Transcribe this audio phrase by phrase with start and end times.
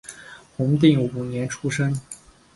[0.57, 1.95] 弘定五年出生。